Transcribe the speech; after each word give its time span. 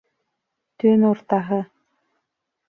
Төн 0.83 1.05
уртаһы 1.09 1.61